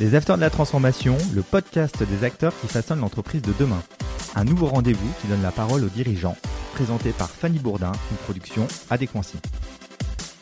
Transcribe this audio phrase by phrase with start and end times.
[0.00, 3.80] Les Acteurs de la Transformation, le podcast des acteurs qui façonnent l'entreprise de demain.
[4.34, 6.36] Un nouveau rendez-vous qui donne la parole aux dirigeants,
[6.72, 9.36] présenté par Fanny Bourdin, une production Adéquancy.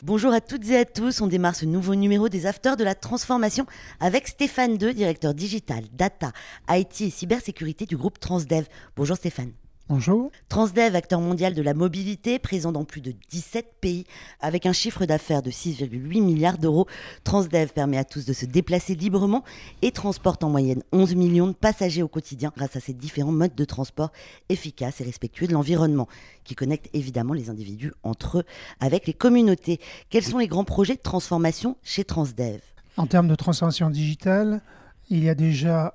[0.03, 2.95] Bonjour à toutes et à tous, on démarre ce nouveau numéro des Afters de la
[2.95, 3.67] Transformation
[4.01, 6.33] avec Stéphane Deux, directeur digital, data,
[6.71, 8.65] IT et cybersécurité du groupe Transdev.
[8.97, 9.53] Bonjour Stéphane.
[9.89, 10.31] Bonjour.
[10.49, 14.05] Transdev, acteur mondial de la mobilité, présent dans plus de 17 pays,
[14.41, 16.87] avec un chiffre d'affaires de 6,8 milliards d'euros.
[17.25, 19.43] Transdev permet à tous de se déplacer librement
[19.83, 23.57] et transporte en moyenne 11 millions de passagers au quotidien grâce à ses différents modes
[23.57, 24.13] de transport
[24.49, 26.09] efficaces et respectueux de l'environnement,
[26.45, 28.45] qui connectent évidemment les individus entre eux
[28.79, 29.81] avec les communautés.
[30.11, 32.61] Quels sont les grands projets de transformation chez Transdev?
[32.97, 34.63] En termes de transformation digitale,
[35.11, 35.95] il y a déjà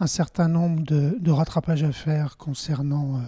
[0.00, 3.20] un certain nombre de, rattrapages à faire concernant euh,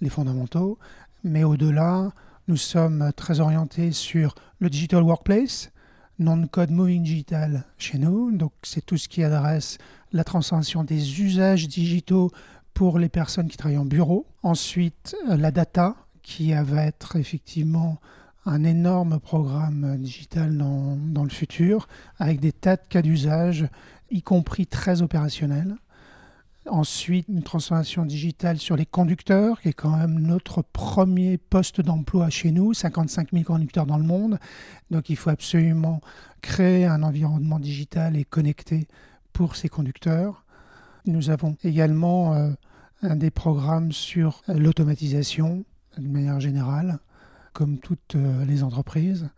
[0.00, 0.78] les fondamentaux,
[1.24, 2.12] mais au-delà,
[2.48, 5.70] nous sommes très orientés sur le digital workplace,
[6.18, 9.78] non-code moving digital chez nous, donc c'est tout ce qui adresse
[10.12, 12.30] la transformation des usages digitaux
[12.74, 14.26] pour les personnes qui travaillent en bureau.
[14.42, 17.98] Ensuite, euh, la data, qui va être effectivement
[18.44, 21.88] un énorme programme digital dans, dans le futur,
[22.18, 23.66] avec des tas de cas d'usage,
[24.10, 25.76] y compris très opérationnels.
[26.70, 32.30] Ensuite, une transformation digitale sur les conducteurs, qui est quand même notre premier poste d'emploi
[32.30, 34.38] chez nous, 55 000 conducteurs dans le monde.
[34.90, 36.00] Donc il faut absolument
[36.40, 38.86] créer un environnement digital et connecté
[39.32, 40.44] pour ces conducteurs.
[41.06, 42.50] Nous avons également euh,
[43.02, 45.64] un des programmes sur l'automatisation,
[45.96, 46.98] de manière générale,
[47.52, 49.28] comme toutes euh, les entreprises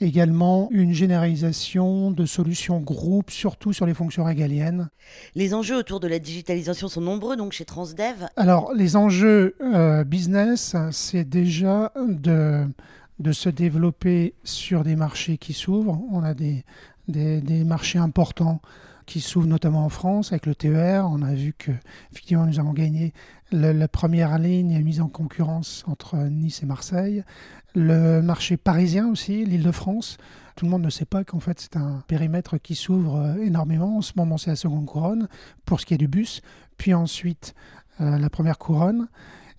[0.00, 4.88] également une généralisation de solutions groupes, surtout sur les fonctions régaliennes.
[5.34, 10.04] Les enjeux autour de la digitalisation sont nombreux, donc chez Transdev Alors, les enjeux euh,
[10.04, 12.66] business, c'est déjà de,
[13.18, 16.00] de se développer sur des marchés qui s'ouvrent.
[16.12, 16.64] On a des,
[17.08, 18.60] des, des marchés importants
[19.08, 21.08] qui s'ouvre notamment en France avec le TER.
[21.10, 21.72] On a vu que
[22.12, 23.14] effectivement nous avons gagné
[23.50, 27.24] la première ligne mise en concurrence entre Nice et Marseille.
[27.74, 30.18] Le marché parisien aussi, l'Île-de-France.
[30.56, 33.96] Tout le monde ne sait pas qu'en fait c'est un périmètre qui s'ouvre euh, énormément.
[33.96, 35.26] En ce moment c'est la seconde couronne
[35.64, 36.42] pour ce qui est du bus,
[36.76, 37.54] puis ensuite
[38.02, 39.08] euh, la première couronne.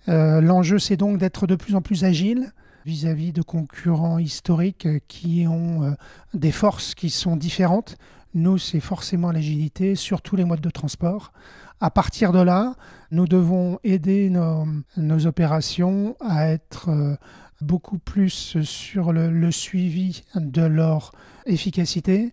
[0.08, 2.52] Euh, l'enjeu c'est donc d'être de plus en plus agile
[2.86, 5.94] vis-à-vis de concurrents historiques qui ont
[6.32, 7.98] des forces qui sont différentes
[8.34, 11.32] nous, c'est forcément l'agilité sur tous les modes de transport.
[11.80, 12.74] À partir de là,
[13.10, 17.16] nous devons aider nos, opérations à être euh,
[17.60, 21.12] beaucoup plus sur le, suivi de leur
[21.46, 22.32] efficacité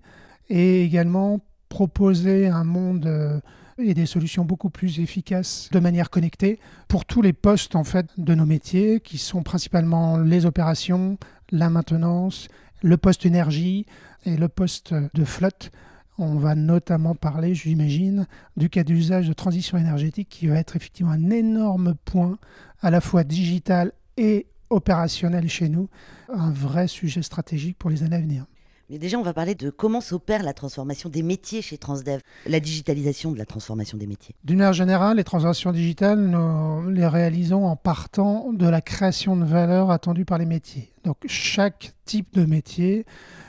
[0.49, 3.39] et également proposer un monde euh,
[3.77, 8.07] et des solutions beaucoup plus efficaces de manière connectée pour tous les postes en fait
[8.17, 11.17] de nos métiers qui sont principalement les opérations,
[11.51, 12.47] la maintenance,
[12.81, 13.85] le poste énergie
[14.25, 15.71] et le poste de flotte
[16.19, 21.11] on va notamment parler, j'imagine, du cas d'usage de transition énergétique qui va être effectivement
[21.11, 22.39] un énorme point
[22.81, 25.89] à la fois digital et opérationnel chez nous,
[26.29, 28.45] un vrai sujet stratégique pour les années à venir.
[28.89, 32.61] Mais déjà, on va parler de comment s'opère la transformation des métiers chez Transdev, la
[32.61, 34.33] digitalisation de la transformation des métiers.
[34.45, 39.43] D'une manière générale, les transformations digitales, nous les réalisons en partant de la création de
[39.43, 40.93] valeur attendue par les métiers.
[41.03, 43.05] Donc, chaque type de métier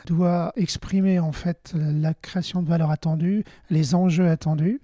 [0.07, 4.81] doit exprimer en fait la création de valeur attendue, les enjeux attendus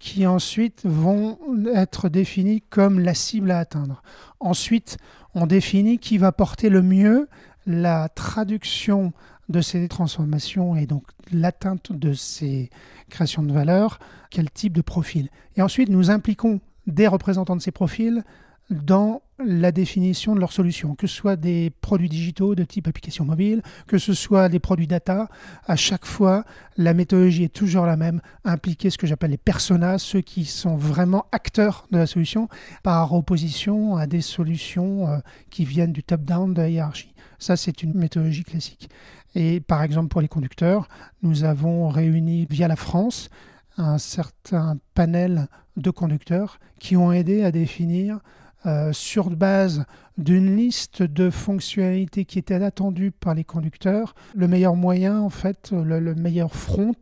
[0.00, 1.38] qui ensuite vont
[1.74, 4.02] être définis comme la cible à atteindre.
[4.40, 4.96] Ensuite,
[5.34, 7.28] on définit qui va porter le mieux
[7.66, 9.12] la traduction
[9.52, 12.70] de ces transformations et donc l'atteinte de ces
[13.08, 15.28] créations de valeur, quel type de profil?
[15.56, 18.24] Et ensuite, nous impliquons des représentants de ces profils
[18.70, 23.24] dans la définition de leurs solutions, que ce soit des produits digitaux de type application
[23.24, 25.28] mobile, que ce soit des produits data.
[25.66, 26.44] À chaque fois,
[26.76, 30.76] la méthodologie est toujours la même, impliquer ce que j'appelle les personas, ceux qui sont
[30.76, 32.48] vraiment acteurs de la solution,
[32.82, 35.18] par opposition à des solutions euh,
[35.50, 37.12] qui viennent du top-down de la hiérarchie.
[37.38, 38.88] Ça, c'est une méthodologie classique.
[39.34, 40.88] Et par exemple, pour les conducteurs,
[41.22, 43.28] nous avons réuni via la France
[43.76, 48.20] un certain panel de conducteurs qui ont aidé à définir
[48.64, 49.84] euh, sur base
[50.18, 55.72] d'une liste de fonctionnalités qui étaient attendues par les conducteurs, le meilleur moyen, en fait,
[55.72, 56.94] le, meilleur front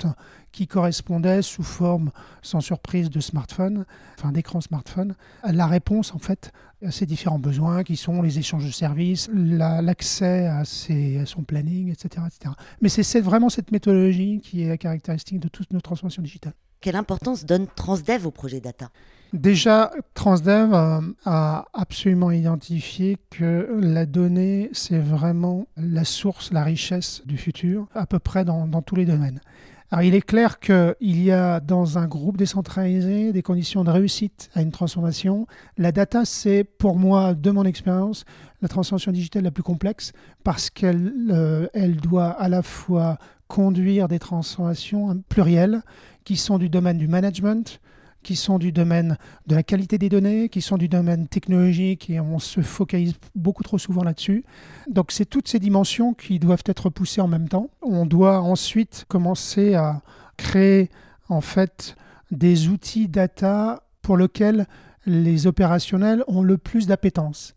[0.53, 2.13] qui correspondait sous forme,
[2.43, 3.85] sans surprise, de smartphone,
[4.17, 5.15] enfin d'écran smartphone,
[5.45, 6.53] la réponse, en fait,
[6.85, 12.25] à ces différents besoins qui sont les échanges de services, l'accès à, son planning, etc.
[12.27, 12.55] etc.
[12.81, 16.55] Mais c'est vraiment cette méthodologie qui est la caractéristique de toute nos transformations digitales.
[16.81, 18.91] Quelle importance donne Transdev au projet data?
[19.33, 20.75] Déjà, Transdev
[21.25, 28.07] a absolument identifié que la donnée, c'est vraiment la source, la richesse du futur, à
[28.07, 29.41] peu près dans, tous les domaines.
[29.93, 34.49] Alors il est clair qu'il y a dans un groupe décentralisé des conditions de réussite
[34.55, 35.47] à une transformation.
[35.79, 38.25] La data, c'est pour moi, de mon expérience,
[38.63, 40.13] la transformation digitale la plus complexe
[40.45, 41.67] parce qu'elle euh,
[42.03, 43.19] doit à la fois
[43.49, 45.83] conduire des transformations plurielles
[46.25, 47.81] qui sont du domaine du management,
[48.23, 52.21] qui sont du domaine de la qualité des données, qui sont du domaine technologique, et
[52.21, 54.45] on se focalise beaucoup trop souvent là-dessus.
[54.89, 57.71] Donc c'est toutes ces dimensions qui doivent être poussées en même temps.
[57.83, 60.03] On doit ensuite commencer à
[60.37, 60.91] créer
[61.29, 61.97] en fait
[62.31, 64.67] des outils data pour lesquels
[65.07, 67.55] les opérationnels ont le plus d'appétence.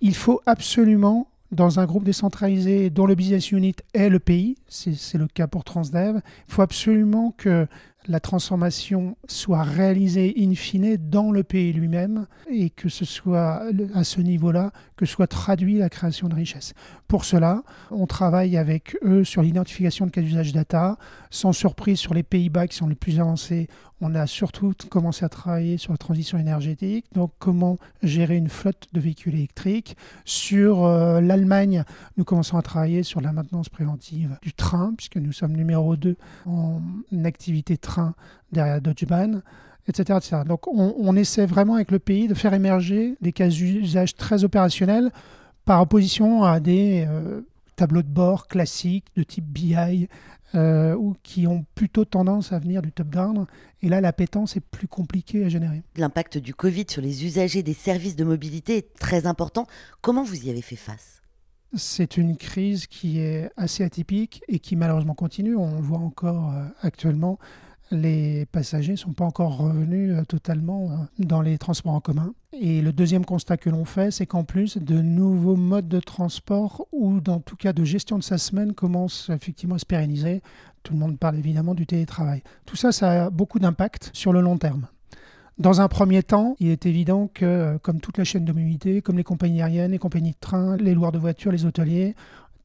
[0.00, 5.14] Il faut absolument dans un groupe décentralisé dont le business unit est le pays, c'est
[5.14, 7.66] le cas pour Transdev, il faut absolument que
[8.08, 13.62] la transformation soit réalisée in fine dans le pays lui-même et que ce soit
[13.94, 16.74] à ce niveau-là que soit traduit la création de richesse.
[17.08, 20.96] Pour cela, on travaille avec eux sur l'identification de cas d'usage data.
[21.30, 23.68] Sans surprise, sur les Pays-Bas qui sont les plus avancés,
[24.00, 28.88] on a surtout commencé à travailler sur la transition énergétique, donc comment gérer une flotte
[28.92, 29.96] de véhicules électriques.
[30.24, 31.84] Sur euh, l'Allemagne,
[32.16, 36.16] nous commençons à travailler sur la maintenance préventive du train, puisque nous sommes numéro 2
[36.46, 36.80] en
[37.24, 38.14] activité train
[38.52, 39.42] derrière Deutsche Bahn.
[39.88, 40.18] Etc.
[40.44, 44.42] Donc on, on essaie vraiment avec le pays de faire émerger des cas d'usage très
[44.42, 45.12] opérationnels
[45.64, 47.42] par opposition à des euh,
[47.76, 50.08] tableaux de bord classiques de type BI
[50.54, 53.46] euh, ou qui ont plutôt tendance à venir du top-down.
[53.82, 55.82] Et là, l'appétence est plus compliquée à générer.
[55.96, 59.66] L'impact du Covid sur les usagers des services de mobilité est très important.
[60.00, 61.20] Comment vous y avez fait face?
[61.74, 65.56] C'est une crise qui est assez atypique et qui malheureusement continue.
[65.56, 67.38] On le voit encore euh, actuellement
[67.90, 72.34] les passagers ne sont pas encore revenus euh, totalement euh, dans les transports en commun.
[72.52, 76.86] Et le deuxième constat que l'on fait, c'est qu'en plus, de nouveaux modes de transport
[76.92, 80.42] ou dans tout cas de gestion de sa semaine commencent effectivement à se pérenniser.
[80.82, 82.42] Tout le monde parle évidemment du télétravail.
[82.64, 84.86] Tout ça, ça a beaucoup d'impact sur le long terme.
[85.58, 89.00] Dans un premier temps, il est évident que, euh, comme toute la chaîne de mobilité,
[89.00, 92.14] comme les compagnies aériennes, les compagnies de train, les loueurs de voitures, les hôteliers,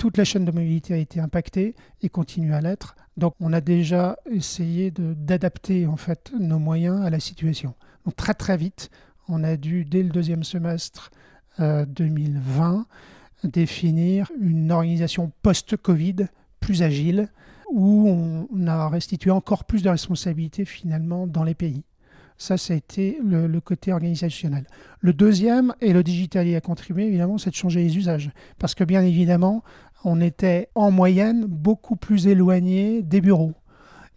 [0.02, 2.96] toute la chaîne de mobilité a été impactée et continue à l'être.
[3.18, 7.76] Donc on a déjà essayé d'adapter en fait nos moyens à la situation.
[8.06, 8.90] Donc très très vite,
[9.28, 11.12] on a dû dès le deuxième semestre
[11.60, 12.88] 2020
[13.46, 17.30] euh, définir une organisation post-Covid plus agile
[17.72, 21.84] où on a restitué encore plus de responsabilités finalement dans les pays.
[22.40, 24.66] Ça, ça a été le, le, côté organisationnel.
[25.00, 28.32] Le deuxième, et le digital y a contribué évidemment, c'est de changer les usages.
[28.58, 29.64] Parce que bien évidemment,
[30.04, 33.54] on était en moyenne beaucoup plus éloigné des bureaux.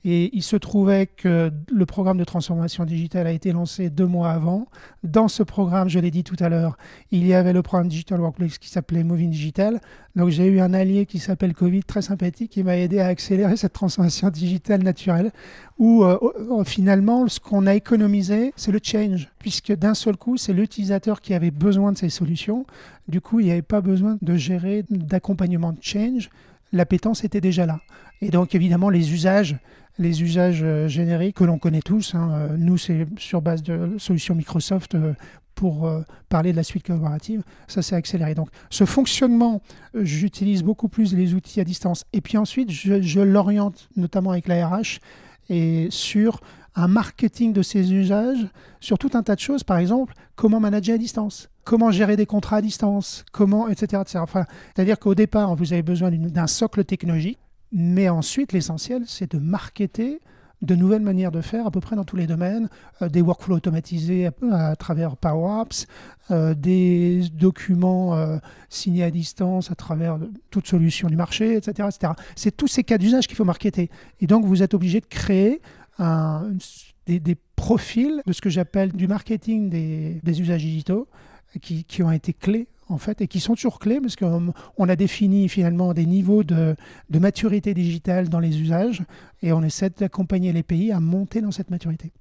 [0.06, 4.30] Et il se trouvait que le programme de transformation digitale a été lancé deux mois
[4.30, 4.66] avant.
[5.02, 6.76] Dans ce programme, je l'ai dit tout à l'heure,
[7.10, 9.80] il y avait le programme Digital Workplace qui s'appelait Moving Digital.
[10.14, 13.56] Donc j'ai eu un allié qui s'appelle Covid, très sympathique, qui m'a aidé à accélérer
[13.56, 15.32] cette transformation digitale naturelle,
[15.78, 16.18] où euh,
[16.64, 21.32] finalement, ce qu'on a économisé, c'est le change, puisque d'un seul coup, c'est l'utilisateur qui
[21.32, 22.66] avait besoin de ces solutions.
[23.08, 26.28] Du coup, il n'y avait pas besoin de gérer d'accompagnement de change.
[26.72, 27.80] L'appétence était déjà là.
[28.20, 29.56] Et donc, évidemment, les usages
[29.98, 32.14] les usages euh, génériques que l'on connaît tous.
[32.14, 32.30] Hein.
[32.32, 35.14] Euh, nous, c'est sur base de solutions Microsoft euh,
[35.54, 35.88] pour
[36.28, 38.34] parler de la suite collaborative, ça s'est accéléré.
[38.34, 39.62] Donc ce fonctionnement,
[39.94, 42.02] j'utilise beaucoup plus les outils à distance.
[42.12, 44.98] Et puis ensuite, je, l'oriente, notamment avec la RH,
[45.50, 46.40] et sur
[46.74, 48.48] un marketing de ces usages,
[48.80, 49.62] sur tout un tas de choses.
[49.62, 54.02] Par exemple, comment manager à distance comment gérer des contrats à distance, comment, etc.
[54.06, 57.38] C'est-à-dire qu'au départ, vous avez besoin d'un socle technologique
[57.72, 60.20] mais ensuite, l'essentiel, c'est de marketer
[60.64, 62.68] de nouvelles manières de faire à peu près dans tous les domaines,
[63.02, 65.86] euh, des workflows automatisés à, travers Power Apps,
[66.30, 70.18] euh, des documents euh, signés à distance à travers
[70.50, 71.88] toute solution du marché, etc.
[71.88, 72.12] etc.
[72.34, 73.90] C'est tous ces cas d'usage qu'il faut marketer.
[74.20, 75.60] Et donc, vous êtes obligé de créer
[77.06, 81.06] des, profils de ce que j'appelle du marketing des, usages digitaux
[81.60, 85.48] qui, ont été clés en fait, et qui sont toujours clés parce qu'on a défini
[85.48, 86.76] finalement des niveaux de,
[87.10, 89.02] maturité digitale dans les usages
[89.42, 92.12] et on essaie d'accompagner les pays à monter dans cette maturité.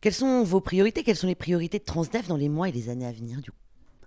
[0.00, 1.02] Quelles sont vos priorités?
[1.02, 3.50] Quelles sont les priorités de Transdev dans les mois et les années à venir du
[3.50, 3.56] coup?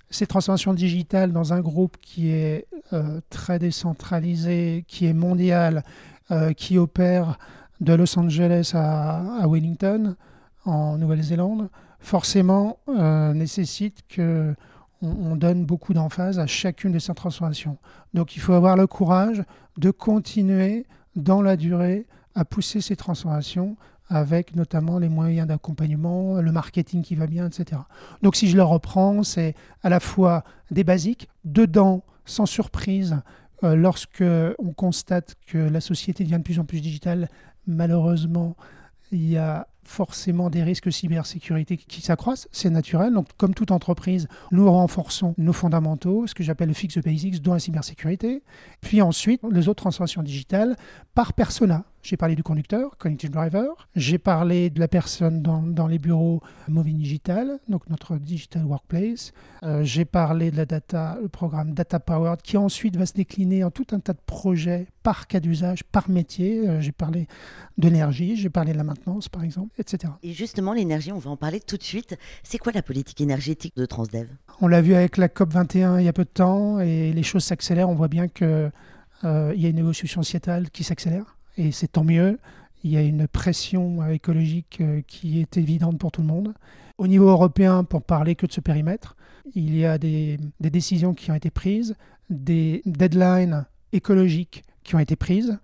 [0.10, 5.84] Ces transformations digitales dans un groupe qui est euh, très décentralisé, qui est mondial,
[6.32, 7.38] euh, qui opère
[7.82, 10.16] de Los Angeles à, Wellington,
[10.66, 14.56] en Nouvelle-Zélande, forcément euh, nécessite que
[15.04, 17.78] on, donne beaucoup d'emphase à chacune de ces transformations.
[18.14, 19.44] Donc il faut avoir le courage
[19.78, 23.76] de continuer dans la durée à pousser ces transformations
[24.10, 27.82] avec notamment les moyens d'accompagnement, le marketing qui va bien, etc.
[28.22, 33.18] Donc si je le reprends, c'est à la fois des basiques, dedans, sans surprise,
[33.64, 34.24] euh, lorsque
[34.60, 37.30] on constate que la société devient de plus en plus digitale,
[37.66, 38.56] malheureusement,
[39.12, 43.14] il y a forcément des risques cybersécurité qui s'accroissent, c'est naturel.
[43.14, 47.42] Donc, comme toute entreprise, nous renforçons nos fondamentaux, ce que j'appelle le fix the basics
[47.42, 48.44] dans la cybersécurité.
[48.82, 50.76] Puis ensuite, les autres transformations digitales
[51.14, 51.86] par persona.
[52.04, 53.88] J'ai parlé du conducteur, Cognitive Driver.
[53.96, 59.32] J'ai parlé de la personne dans, les bureaux Moving Digital, donc notre Digital Workplace.
[59.64, 63.64] Euh, j'ai parlé de la data, le programme Data Powered, qui ensuite va se décliner
[63.64, 66.68] en tout un tas de projets par cas d'usage, par métier.
[66.68, 67.26] Euh, j'ai parlé
[67.78, 70.12] de l'énergie, j'ai parlé de la maintenance, par exemple, etc.
[70.24, 72.18] Et justement, l'énergie, on va en parler tout de suite.
[72.44, 74.28] C'est quoi la politique énergétique de Transdev?
[74.60, 77.46] On l'a vu avec la COP21 il y a peu de temps, et les choses
[77.46, 77.90] s'accélèrent.
[77.90, 78.72] On voit bien qu'il
[79.24, 82.40] euh, y a une négociation sociétale qui s'accélère et c'est tant mieux.
[82.84, 86.54] Il y a une pression écologique euh, qui est évidente pour tout le monde.
[86.98, 89.16] Au niveau européen, pour parler que de ce périmètre,
[89.56, 91.96] il y a des, décisions qui ont été prises,
[92.30, 95.58] des deadlines écologiques qui ont été prises,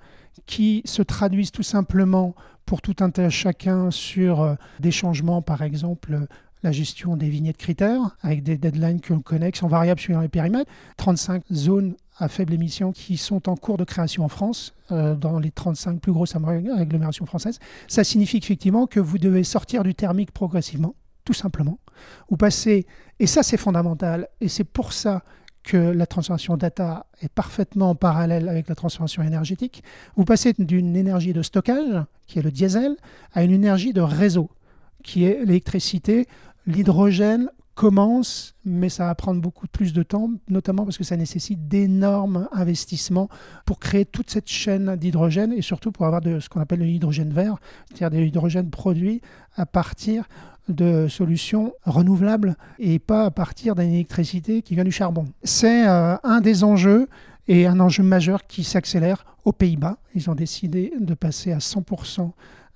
[0.45, 5.61] qui se traduisent tout simplement pour tout un tas chacun sur euh, des changements, par
[5.61, 6.27] exemple
[6.63, 10.21] la gestion des vignettes critères, avec des deadlines que l'on connaît, qui sont variables suivant
[10.21, 10.71] les périmètres.
[10.97, 15.39] 35 zones à faible émission qui sont en cours de création en France, euh, dans
[15.39, 17.59] les 35 plus grosses agglomérations françaises.
[17.87, 21.79] Ça signifie effectivement que vous devez sortir du thermique progressivement, tout simplement.
[22.29, 22.85] Vous passez,
[23.19, 25.23] et ça c'est fondamental, et c'est pour ça
[25.63, 29.83] que la transformation data est parfaitement en parallèle avec la transformation énergétique.
[30.15, 32.95] Vous passez d'une énergie de stockage, qui est le diesel,
[33.33, 34.49] à une énergie de réseau,
[35.03, 36.27] qui est l'électricité,
[36.65, 37.49] l'hydrogène,
[37.79, 42.49] commence, mais ça va prendre beaucoup plus de temps, notamment parce que ça nécessite d'énormes
[42.51, 43.29] investissements
[43.65, 46.87] pour créer toute cette chaîne d'hydrogène et surtout pour avoir de ce qu'on appelle le
[46.87, 47.55] hydrogène vert,
[47.87, 49.21] c'est-à-dire de l'hydrogène produit
[49.55, 50.25] à partir
[50.67, 55.23] de solutions renouvelables et pas à partir d'une électricité qui vient du charbon.
[55.45, 57.07] C'est euh, un des enjeux
[57.47, 59.99] et un enjeu majeur qui s'accélère aux Pays-Bas.
[60.15, 62.29] Ils ont décidé de passer à 100%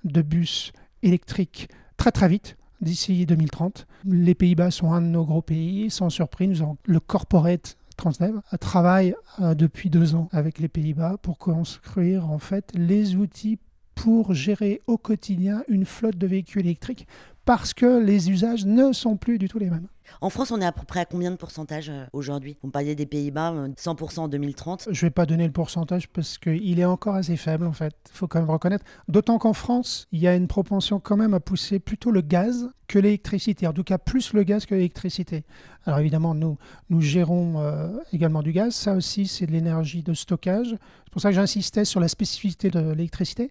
[0.04, 0.72] de bus
[1.02, 3.86] électriques très très vite d'ici 2030.
[4.04, 5.90] Les Pays-Bas sont un de nos gros pays.
[5.90, 11.16] Sans surprise, nous avons le corporate Transdev travaille euh, depuis deux ans avec les Pays-Bas
[11.22, 13.58] pour construire en fait les outils
[13.94, 17.06] pour gérer au quotidien une flotte de véhicules électriques
[17.44, 19.88] parce que les usages ne sont plus du tout les mêmes.
[20.20, 22.56] En France, on est à peu près à combien de pourcentage euh, aujourd'hui?
[22.62, 24.88] Vous parliez des Pays-Bas, 100% euh, en 2030.
[24.90, 27.94] Je ne vais pas donner le pourcentage parce qu'il est encore assez faible en fait.
[28.10, 28.84] Il faut quand même reconnaître.
[29.08, 32.70] D'autant qu'en France, il y a une propension quand même à pousser plutôt le gaz
[32.86, 33.66] que l'électricité.
[33.66, 35.44] En tout cas, plus le gaz que l'électricité.
[35.86, 36.58] Alors évidemment, nous,
[36.90, 38.74] nous gérons euh, également du gaz.
[38.74, 40.68] Ça aussi, c'est de l'énergie de stockage.
[41.04, 43.50] C'est pour ça que j'insistais sur la spécificité de l'électricité.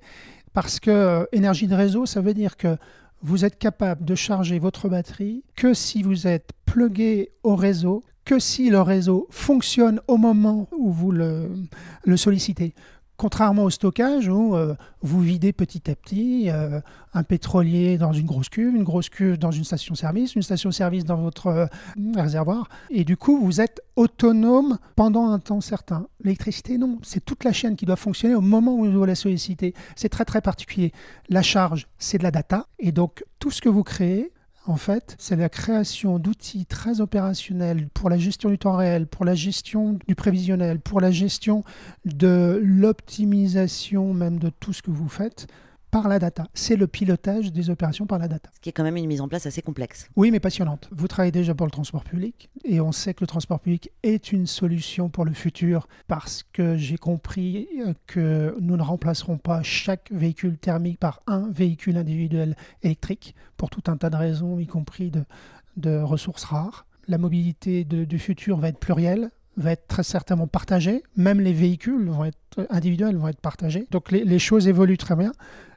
[0.53, 2.77] Parce que énergie de réseau, ça veut dire que
[3.23, 8.37] vous êtes capable de charger votre batterie que si vous êtes plugué au réseau, que
[8.37, 11.49] si le réseau fonctionne au moment où vous le,
[12.03, 12.75] le sollicitez.
[13.23, 16.81] Contrairement au stockage où euh, vous videz petit à petit euh,
[17.13, 21.15] un pétrolier dans une grosse cuve, une grosse cuve dans une station-service, une station-service dans
[21.15, 21.65] votre euh,
[22.17, 26.07] réservoir, et du coup vous êtes autonome pendant un temps certain.
[26.21, 29.73] L'électricité, non, c'est toute la chaîne qui doit fonctionner au moment où vous la sollicitez.
[29.95, 30.91] C'est très très particulier.
[31.29, 34.32] La charge, c'est de la data, et donc tout ce que vous créez,
[34.65, 39.25] en fait, c'est la création d'outils très opérationnels pour la gestion du temps réel, pour
[39.25, 41.63] la gestion du prévisionnel, pour la gestion
[42.05, 45.47] de l'optimisation même de tout ce que vous faites
[45.93, 46.47] par la data.
[46.55, 48.49] C'est le pilotage des opérations par la data.
[48.55, 50.07] Ce qui est quand même une mise en place assez complexe.
[50.15, 50.89] Oui, mais passionnante.
[50.91, 54.31] Vous travaillez déjà pour le transport public et on sait que le transport public est
[54.31, 59.61] une solution pour le futur parce que j'ai compris euh, que nous ne remplacerons pas
[59.61, 64.65] chaque véhicule thermique par un véhicule individuel électrique pour tout un tas de raisons, y
[64.65, 66.87] compris de, ressources rares.
[67.07, 71.03] La mobilité du futur va être plurielle, va être très certainement partagée.
[71.17, 72.37] Même les véhicules vont être
[72.69, 73.87] individuels vont être partagés.
[73.91, 75.31] Donc les choses évoluent très bien.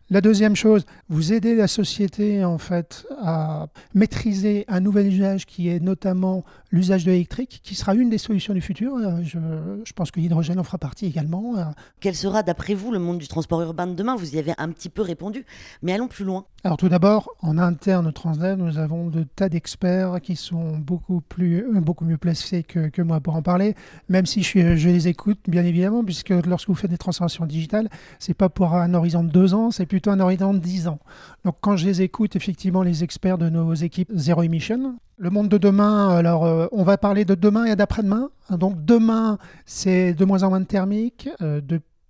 [0.09, 5.69] La deuxième chose, vous aidez la société en fait à maîtriser un nouvel usage qui
[5.69, 8.95] est notamment l'usage de l'électrique, qui sera une des solutions du futur.
[8.95, 11.57] Euh, je, pense que l'hydrogène en fera partie également.
[11.57, 11.65] Euh.
[11.99, 14.15] Quel sera d'après vous le monde du transport urbain de demain?
[14.15, 15.45] Vous y avez un petit peu répondu,
[15.83, 16.47] mais allons plus loin.
[16.67, 21.59] Alors tout d'abord, en interne Transdev, nous avons de tas d'experts qui sont beaucoup, plus,
[21.63, 23.77] euh, beaucoup mieux placés que, moi pour en parler,
[24.09, 28.35] même si je, les écoute bien évidemment, puisque lorsque vous faites des transformations digitales, c'est
[28.35, 30.99] pas pour un horizon de deux ans, c'est plutôt un horizon de 10 ans.
[31.45, 35.49] Donc quand je les écoute, effectivement, les experts de nos équipes Zero Emission, le monde
[35.49, 38.31] de demain, alors euh, on va parler de demain et d'après-demain.
[38.51, 41.61] Donc demain, c'est de moins en moins de thermique, euh,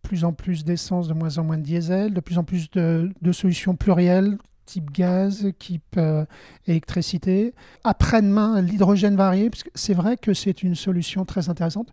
[0.06, 3.10] plus en plus d'essence, de moins en moins de diesel, de plus en plus de,
[3.32, 6.24] solutions plurielles type gaz, type euh,
[6.66, 7.54] électricité.
[7.84, 11.88] Après-demain, l'hydrogène varié, parce que c'est vrai que c'est une solution très intéressante.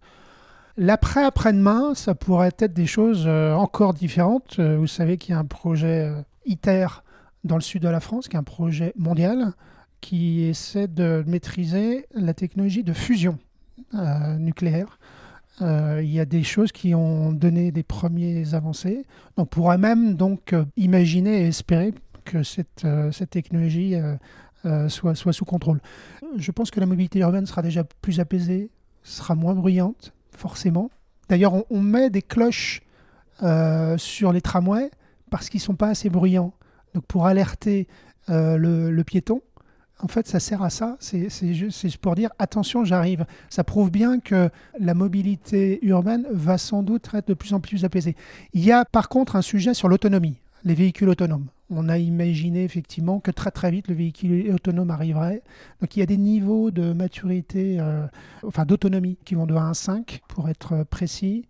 [0.75, 4.57] L'après après-demain, ça pourrait être des choses euh, encore différentes.
[4.57, 6.11] Euh, vous savez qu'il y a un projet
[6.47, 6.87] ITER
[7.43, 9.53] dans le sud de la France, qui est un projet mondial
[10.01, 13.37] qui essaie de maîtriser la technologie de fusion
[14.39, 14.97] nucléaire.
[15.61, 19.05] Il y a des choses qui ont donné des premières avancées.
[19.37, 21.93] On pourrait même donc imaginer et espérer
[22.25, 23.95] que cette, cette technologie
[24.87, 25.79] soit, soit sous contrôle.
[26.37, 28.71] Je pense que la mobilité urbaine sera déjà plus apaisée,
[29.03, 30.89] sera moins bruyante, forcément.
[31.29, 32.81] D'ailleurs, on, met des cloches
[33.41, 34.91] euh, sur les tramways
[35.29, 36.53] parce qu'ils ne sont pas assez bruyants.
[36.93, 37.87] Donc pour alerter
[38.29, 39.41] euh, le, piéton,
[39.99, 40.97] en fait, ça sert à ça.
[40.99, 43.25] C'est juste pour dire attention, j'arrive.
[43.49, 47.85] Ça prouve bien que la mobilité urbaine va sans doute être de plus en plus
[47.85, 48.15] apaisée.
[48.53, 52.63] Il y a par contre un sujet sur l'autonomie, les véhicules autonomes on a imaginé
[52.63, 55.41] effectivement que très très vite le véhicule autonome arriverait.
[55.81, 58.05] Donc il y a des niveaux de maturité, euh,
[58.45, 61.47] enfin d'autonomie qui vont de 1 à 5 pour être précis.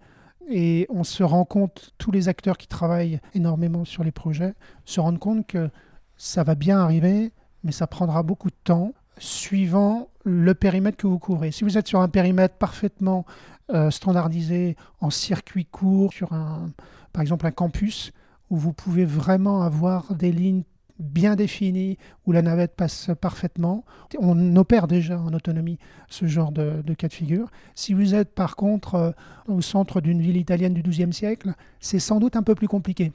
[0.50, 5.00] Et on se rend compte, tous les acteurs qui travaillent énormément sur les projets se
[5.00, 5.70] rendent compte que
[6.18, 7.32] ça va bien arriver,
[7.64, 11.52] mais ça prendra beaucoup de temps suivant le périmètre que vous couvrez.
[11.52, 13.26] Si vous êtes sur un périmètre parfaitement
[13.72, 16.72] euh, standardisé, en circuit court, sur un,
[17.12, 18.12] par exemple un campus,
[18.50, 20.64] où vous pouvez vraiment avoir des lignes
[21.00, 23.84] bien définies, où la navette passe parfaitement.
[24.20, 27.50] On opère déjà en autonomie ce genre de, cas de figure.
[27.76, 29.12] Si vous êtes par contre euh,
[29.48, 33.12] au centre d'une ville italienne du XIIe siècle, c'est sans doute un peu plus compliqué.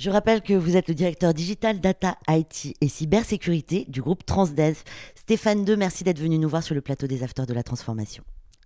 [0.00, 4.82] Je rappelle que vous êtes le directeur digital data IT et cybersécurité du groupe Transdev.
[5.14, 8.24] Stéphane II, merci d'être venu nous voir sur le plateau des Afters de la Transformation.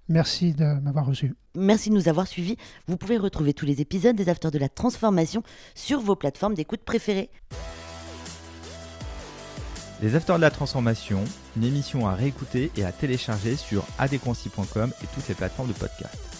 [0.08, 1.34] Merci de m'avoir reçu.
[1.56, 2.56] Merci de nous avoir suivis.
[2.86, 5.42] Vous pouvez retrouver tous les épisodes des Afters de la Transformation
[5.74, 7.30] sur vos plateformes d'écoute préférées.
[10.02, 11.24] Les Afters de la Transformation,
[11.56, 16.33] une émission à réécouter et à télécharger sur adconci.com et toutes les plateformes de podcast.